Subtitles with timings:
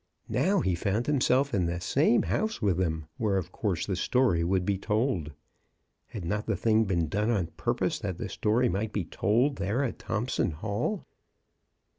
[0.33, 4.43] Now he found himself in the same house with them, where of course the story
[4.43, 5.31] would be told.
[6.07, 9.83] Had not the thjng been done on purpose that the story might be told there
[9.83, 11.05] at Thompson Hall?